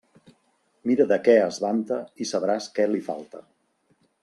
Mira 0.91 1.05
de 1.11 1.19
què 1.27 1.35
es 1.41 1.59
vanta 1.65 2.01
i 2.25 2.29
sabràs 2.31 2.71
què 2.79 2.91
li 2.95 3.05
falta. 3.11 3.45